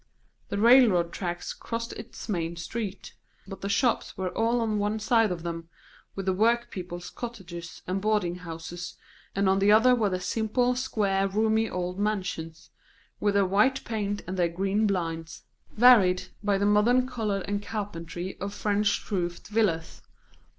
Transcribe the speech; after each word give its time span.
The 0.49 0.57
railroad 0.57 1.11
tracks 1.11 1.53
crossed 1.53 1.93
its 1.93 2.27
main 2.27 2.55
street; 2.55 3.13
but 3.45 3.61
the 3.61 3.69
shops 3.69 4.17
were 4.17 4.35
all 4.35 4.59
on 4.59 4.79
one 4.79 4.97
side 4.97 5.31
of 5.31 5.43
them, 5.43 5.69
with 6.15 6.25
the 6.25 6.33
work 6.33 6.71
people's 6.71 7.11
cottages 7.11 7.83
and 7.85 8.01
boarding 8.01 8.37
houses, 8.37 8.95
and 9.35 9.47
on 9.47 9.59
the 9.59 9.71
other 9.71 9.93
were 9.93 10.09
the 10.09 10.19
simple, 10.19 10.75
square, 10.75 11.27
roomy 11.27 11.69
old 11.69 11.99
mansions, 11.99 12.71
with 13.19 13.35
their 13.35 13.45
white 13.45 13.83
paint 13.85 14.23
and 14.25 14.37
their 14.37 14.49
green 14.49 14.87
blinds, 14.87 15.43
varied 15.71 16.29
by 16.43 16.57
the 16.57 16.65
modern 16.65 17.07
colour 17.07 17.41
and 17.41 17.61
carpentry 17.61 18.39
of 18.39 18.55
French 18.55 19.11
roofed 19.11 19.49
villas. 19.49 20.01